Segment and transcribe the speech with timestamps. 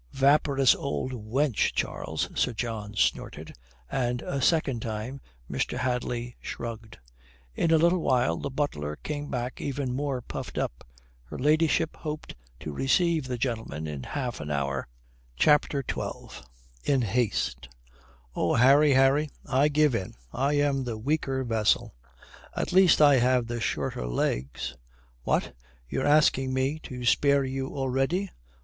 [0.13, 3.53] "Vaporous old wench, Charles," Sir John snorted.
[3.87, 5.77] And a second time Mr.
[5.77, 6.97] Hadley shrugged.
[7.53, 10.83] In a little while the butler came back even more puffed up.
[11.25, 14.87] Her ladyship hoped to receive the gentlemen in half an hour.
[15.35, 16.35] CHAPTER XII
[16.83, 17.69] IN HASTE
[18.35, 20.15] Oh, Harry, Harry, I give in.
[20.33, 21.93] I am the weaker vessel.
[22.55, 24.75] At least, I have the shorter legs."
[25.25, 25.53] "What,
[25.87, 28.31] you're asking me to spare you already?